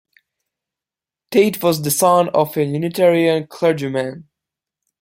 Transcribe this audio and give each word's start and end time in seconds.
Tate 1.29 1.61
was 1.61 1.83
the 1.83 1.91
son 1.91 2.29
of 2.29 2.57
a 2.57 2.63
Unitarian 2.65 3.45
clergyman. 3.45 4.27